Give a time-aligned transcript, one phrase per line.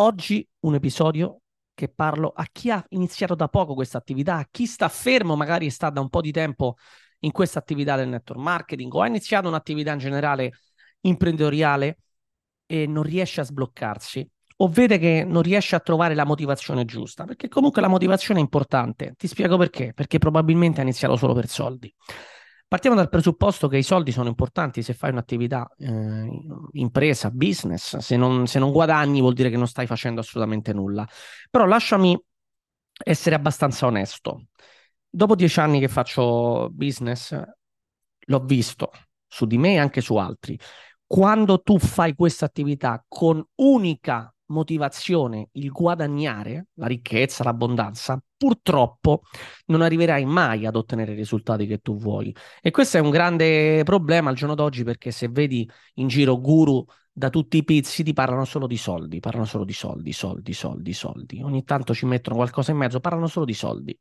[0.00, 1.40] Oggi un episodio
[1.74, 5.70] che parlo a chi ha iniziato da poco questa attività, a chi sta fermo, magari
[5.70, 6.76] sta da un po' di tempo
[7.20, 10.52] in questa attività del network marketing o ha iniziato un'attività in generale
[11.00, 11.98] imprenditoriale
[12.66, 14.24] e non riesce a sbloccarsi
[14.58, 18.42] o vede che non riesce a trovare la motivazione giusta, perché comunque la motivazione è
[18.42, 19.14] importante.
[19.16, 21.92] Ti spiego perché, perché probabilmente ha iniziato solo per soldi.
[22.68, 26.28] Partiamo dal presupposto che i soldi sono importanti se fai un'attività, eh,
[26.72, 31.08] impresa, business, se non, se non guadagni vuol dire che non stai facendo assolutamente nulla.
[31.50, 32.20] Però lasciami
[33.04, 34.48] essere abbastanza onesto.
[35.08, 37.40] Dopo dieci anni che faccio business,
[38.18, 38.90] l'ho visto
[39.26, 40.58] su di me e anche su altri.
[41.06, 49.22] Quando tu fai questa attività con unica motivazione il guadagnare, la ricchezza, l'abbondanza, purtroppo
[49.66, 52.34] non arriverai mai ad ottenere i risultati che tu vuoi.
[52.60, 56.84] E questo è un grande problema al giorno d'oggi perché se vedi in giro guru
[57.12, 60.92] da tutti i pizzi ti parlano solo di soldi, parlano solo di soldi, soldi, soldi,
[60.92, 61.42] soldi.
[61.42, 63.98] Ogni tanto ci mettono qualcosa in mezzo, parlano solo di soldi.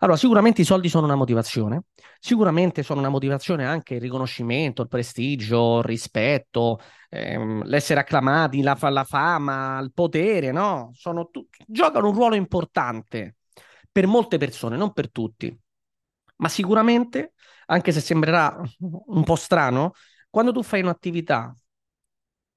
[0.00, 1.84] Allora, sicuramente i soldi sono una motivazione,
[2.18, 8.76] sicuramente sono una motivazione anche il riconoscimento, il prestigio, il rispetto, ehm, l'essere acclamati, la,
[8.90, 10.90] la, fama, il potere, no?
[11.30, 13.36] Tu, giocano un ruolo importante
[13.90, 15.56] per molte persone, non per tutti.
[16.36, 17.34] Ma sicuramente,
[17.66, 19.92] anche se sembrerà un po' strano,
[20.28, 21.54] quando tu fai un'attività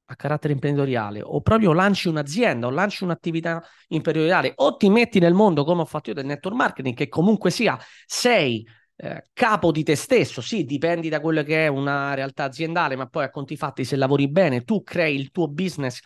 [0.10, 5.34] a carattere imprenditoriale o proprio lanci un'azienda o lanci un'attività imprenditoriale o ti metti nel
[5.34, 8.66] mondo come ho fatto io del network marketing che comunque sia sei
[9.00, 13.06] eh, capo di te stesso, sì, dipendi da quello che è una realtà aziendale, ma
[13.08, 16.00] poi a conti fatti se lavori bene tu crei il tuo business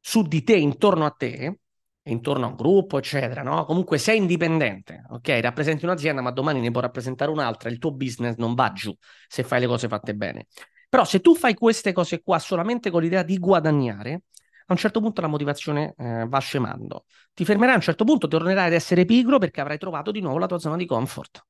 [0.00, 1.60] su di te, intorno a te,
[2.04, 3.64] intorno a un gruppo, eccetera, no?
[3.64, 5.38] Comunque sei indipendente, ok?
[5.42, 8.94] Rappresenti un'azienda, ma domani ne può rappresentare un'altra, il tuo business non va giù
[9.26, 10.46] se fai le cose fatte bene.
[10.88, 14.22] Però se tu fai queste cose qua solamente con l'idea di guadagnare,
[14.70, 17.04] a un certo punto la motivazione eh, va scemando.
[17.32, 20.38] Ti fermerai a un certo punto, tornerai ad essere pigro perché avrai trovato di nuovo
[20.38, 21.46] la tua zona di comfort.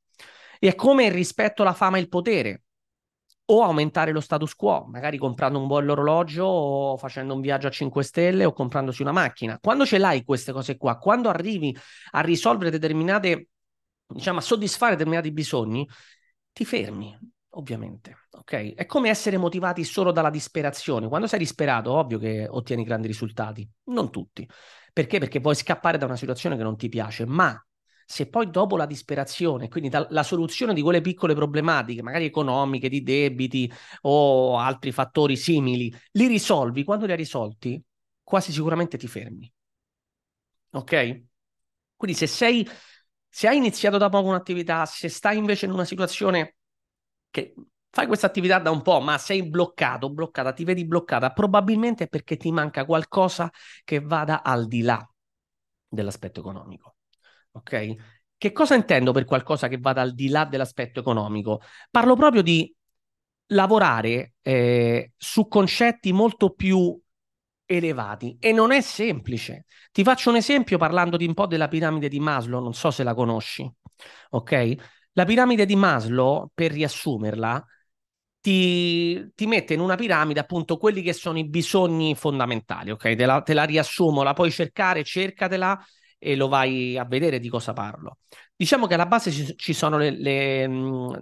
[0.59, 2.63] E è come il rispetto alla fama e il potere.
[3.51, 7.71] O aumentare lo status quo, magari comprando un buon orologio o facendo un viaggio a
[7.71, 9.59] 5 stelle o comprandosi una macchina.
[9.59, 11.75] Quando ce l'hai queste cose qua, quando arrivi
[12.11, 13.49] a risolvere determinate,
[14.07, 15.89] diciamo, a soddisfare determinati bisogni,
[16.53, 17.17] ti fermi,
[17.59, 18.27] ovviamente.
[18.31, 18.75] Ok?
[18.75, 21.09] È come essere motivati solo dalla disperazione.
[21.09, 23.69] Quando sei disperato, ovvio che ottieni grandi risultati.
[23.85, 24.49] Non tutti.
[24.93, 25.19] Perché?
[25.19, 27.61] Perché vuoi scappare da una situazione che non ti piace, ma
[28.05, 33.03] se poi dopo la disperazione, quindi la soluzione di quelle piccole problematiche, magari economiche, di
[33.03, 33.71] debiti
[34.03, 37.81] o altri fattori simili, li risolvi, quando li hai risolti,
[38.23, 39.53] quasi sicuramente ti fermi.
[40.71, 41.23] Ok?
[41.97, 42.67] Quindi se sei,
[43.29, 46.58] se hai iniziato da poco un'attività, se stai invece in una situazione
[47.31, 47.55] che
[47.91, 52.09] fai questa attività da un po', ma sei bloccato, bloccata, ti vedi bloccata, probabilmente è
[52.09, 53.51] perché ti manca qualcosa
[53.85, 55.07] che vada al di là
[55.89, 56.97] dell'aspetto economico.
[57.53, 57.95] Ok?
[58.37, 61.61] Che cosa intendo per qualcosa che vada al di là dell'aspetto economico?
[61.91, 62.73] Parlo proprio di
[63.49, 66.99] lavorare eh, su concetti molto più
[67.65, 69.65] elevati e non è semplice.
[69.93, 73.03] Ti faccio un esempio parlando di un po' della piramide di Maslow, non so se
[73.03, 73.71] la conosci,
[74.31, 74.75] ok?
[75.19, 77.67] La piramide di Maslow, per riassumerla,
[78.41, 83.17] ti, ti, mette in una piramide appunto quelli che sono i bisogni fondamentali, ok?
[83.17, 85.77] Te la, te la riassumo, la puoi cercare, cercatela
[86.19, 88.19] e lo vai a vedere di cosa parlo.
[88.55, 90.69] Diciamo che alla base ci, ci sono le, le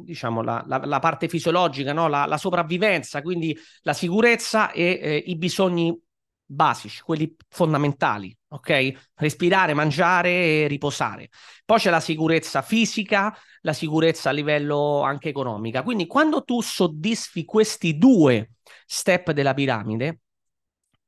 [0.00, 2.06] diciamo, la, la, la, parte fisiologica, no?
[2.06, 5.98] la, la, sopravvivenza, quindi la sicurezza e eh, i bisogni
[6.44, 9.10] basici, quelli fondamentali, ok?
[9.14, 11.30] Respirare, mangiare e riposare.
[11.64, 15.82] Poi c'è la sicurezza fisica, la sicurezza a livello anche economica.
[15.82, 18.52] Quindi quando tu soddisfi questi due
[18.86, 20.20] step della piramide,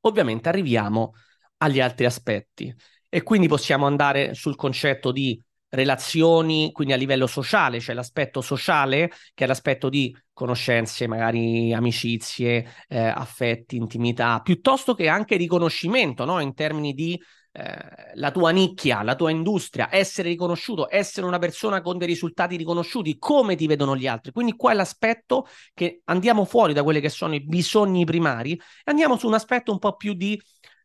[0.00, 1.14] ovviamente arriviamo
[1.58, 2.74] agli altri aspetti
[3.08, 9.10] e quindi possiamo andare sul concetto di relazioni, quindi a livello sociale, cioè l'aspetto sociale,
[9.34, 16.40] che è l'aspetto di conoscenze, magari amicizie, eh, affetti, intimità, piuttosto che anche riconoscimento, no?
[16.40, 17.20] In termini di
[17.50, 22.56] eh, la tua nicchia, la tua industria, essere riconosciuto, essere una persona con dei risultati
[22.56, 24.32] riconosciuti, come ti vedono gli altri.
[24.32, 28.60] Quindi qua è l'aspetto che andiamo fuori da quelli che sono i bisogni primari e
[28.84, 30.40] andiamo su un aspetto un po' più di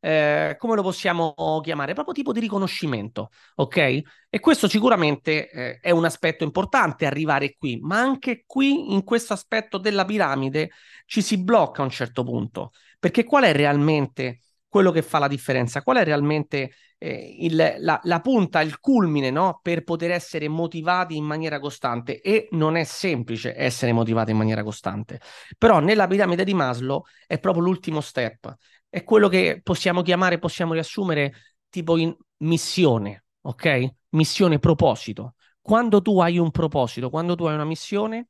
[0.06, 1.34] eh, come lo possiamo
[1.64, 1.94] chiamare?
[1.94, 3.78] Proprio tipo di riconoscimento, ok?
[4.30, 9.32] E questo sicuramente eh, è un aspetto importante arrivare qui, ma anche qui in questo
[9.32, 10.72] aspetto della piramide
[11.06, 15.30] ci si blocca a un certo punto, perché qual è realmente quello che fa la
[15.30, 15.82] differenza?
[15.84, 16.74] Qual è realmente
[17.04, 19.60] eh, il, la, la, punta, il culmine, no?
[19.62, 22.22] Per poter essere motivati in maniera costante.
[22.22, 25.20] E non è semplice essere motivati in maniera costante.
[25.58, 28.56] Però nella piramide di Maslow è proprio l'ultimo step.
[28.88, 31.34] È quello che possiamo chiamare, possiamo riassumere
[31.70, 33.88] tipo in missione, ok?
[34.12, 35.36] Missione, proposito.
[35.60, 38.30] Quando tu hai un proposito, quando tu hai una missione,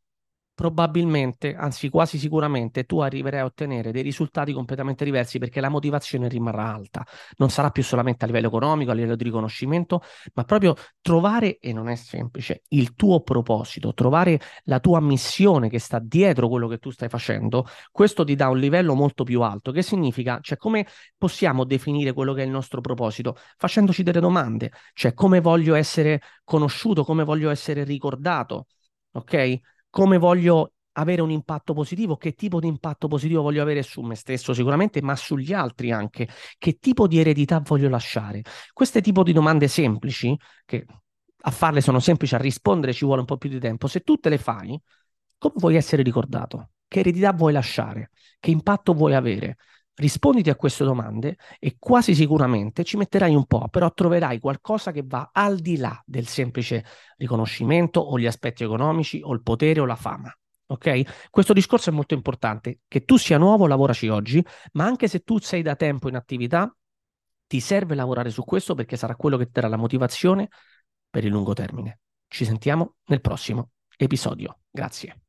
[0.53, 6.27] probabilmente, anzi quasi sicuramente, tu arriverai a ottenere dei risultati completamente diversi perché la motivazione
[6.27, 7.05] rimarrà alta.
[7.37, 10.01] Non sarà più solamente a livello economico, a livello di riconoscimento,
[10.33, 15.79] ma proprio trovare, e non è semplice, il tuo proposito, trovare la tua missione che
[15.79, 19.71] sta dietro quello che tu stai facendo, questo ti dà un livello molto più alto.
[19.71, 20.39] Che significa?
[20.41, 20.85] Cioè, come
[21.17, 23.35] possiamo definire quello che è il nostro proposito?
[23.57, 28.67] Facendoci delle domande, cioè come voglio essere conosciuto, come voglio essere ricordato.
[29.15, 29.59] Ok?
[29.93, 34.15] Come voglio avere un impatto positivo, che tipo di impatto positivo voglio avere su me
[34.15, 38.41] stesso sicuramente, ma sugli altri anche, che tipo di eredità voglio lasciare.
[38.73, 40.35] Queste tipo di domande semplici,
[40.65, 40.83] che
[41.45, 44.15] a farle sono semplici, a rispondere ci vuole un po' più di tempo, se tu
[44.17, 44.79] te le fai,
[45.37, 46.69] come vuoi essere ricordato?
[46.87, 48.09] Che eredità vuoi lasciare?
[48.39, 49.57] Che impatto vuoi avere?
[49.95, 55.03] Risponditi a queste domande e quasi sicuramente ci metterai un po', però troverai qualcosa che
[55.05, 56.83] va al di là del semplice
[57.17, 60.35] riconoscimento o gli aspetti economici o il potere o la fama.
[60.67, 61.29] Ok?
[61.29, 62.79] Questo discorso è molto importante.
[62.87, 64.43] Che tu sia nuovo, lavoraci oggi,
[64.73, 66.75] ma anche se tu sei da tempo in attività,
[67.45, 70.49] ti serve lavorare su questo perché sarà quello che ti darà la motivazione
[71.07, 71.99] per il lungo termine.
[72.27, 74.61] Ci sentiamo nel prossimo episodio.
[74.71, 75.22] Grazie.